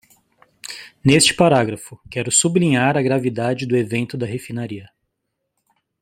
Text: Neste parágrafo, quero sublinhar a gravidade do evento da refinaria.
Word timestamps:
Neste 1.05 1.31
parágrafo, 1.35 1.95
quero 2.09 2.31
sublinhar 2.31 2.97
a 2.97 3.03
gravidade 3.03 3.67
do 3.67 3.77
evento 3.77 4.17
da 4.17 4.25
refinaria. 4.25 4.89